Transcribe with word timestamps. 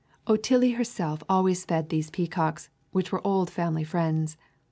Otillie 0.25 0.77
herself 0.77 1.21
always 1.29 1.63
fed 1.63 1.89
these 1.89 2.09
peacocks, 2.09 2.71
which 2.91 3.11
were 3.11 3.21
old 3.23 3.51
family 3.51 3.83
friends. 3.83 4.35